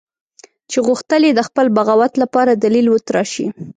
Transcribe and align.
چې 0.71 0.77
غوښتل 0.87 1.21
یې 1.27 1.33
د 1.35 1.41
خپل 1.47 1.65
بغاوت 1.77 2.13
لپاره 2.23 2.51
دلیل 2.63 2.87
وتراشي. 2.89 3.45